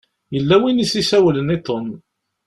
[0.33, 1.85] Yella win i s-isawlen i Tom.